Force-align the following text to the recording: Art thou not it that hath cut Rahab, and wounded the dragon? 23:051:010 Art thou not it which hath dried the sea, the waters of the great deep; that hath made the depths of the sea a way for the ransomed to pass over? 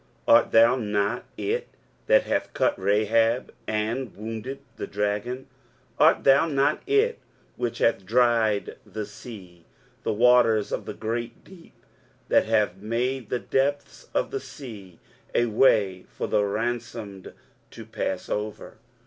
Art 0.27 0.49
thou 0.49 0.75
not 0.77 1.25
it 1.37 1.67
that 2.07 2.23
hath 2.23 2.55
cut 2.55 2.73
Rahab, 2.79 3.53
and 3.67 4.17
wounded 4.17 4.57
the 4.77 4.87
dragon? 4.87 5.45
23:051:010 5.99 6.07
Art 6.15 6.23
thou 6.23 6.47
not 6.47 6.81
it 6.87 7.19
which 7.55 7.77
hath 7.77 8.03
dried 8.03 8.77
the 8.83 9.05
sea, 9.05 9.63
the 10.01 10.11
waters 10.11 10.71
of 10.71 10.85
the 10.85 10.95
great 10.95 11.43
deep; 11.43 11.75
that 12.29 12.47
hath 12.47 12.77
made 12.77 13.29
the 13.29 13.37
depths 13.37 14.09
of 14.15 14.31
the 14.31 14.39
sea 14.39 14.97
a 15.35 15.45
way 15.45 16.05
for 16.09 16.25
the 16.25 16.43
ransomed 16.45 17.31
to 17.69 17.85
pass 17.85 18.27
over? 18.27 18.77